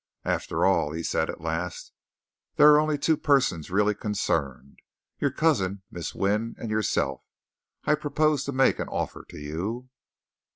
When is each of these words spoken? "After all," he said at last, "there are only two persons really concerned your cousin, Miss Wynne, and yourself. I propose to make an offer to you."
"After 0.25 0.65
all," 0.65 0.93
he 0.93 1.03
said 1.03 1.29
at 1.29 1.41
last, 1.41 1.91
"there 2.55 2.73
are 2.73 2.79
only 2.79 2.97
two 2.97 3.15
persons 3.15 3.69
really 3.69 3.93
concerned 3.93 4.79
your 5.19 5.29
cousin, 5.29 5.83
Miss 5.91 6.15
Wynne, 6.15 6.55
and 6.57 6.71
yourself. 6.71 7.21
I 7.85 7.93
propose 7.93 8.43
to 8.45 8.51
make 8.51 8.79
an 8.79 8.87
offer 8.87 9.23
to 9.29 9.37
you." 9.37 9.89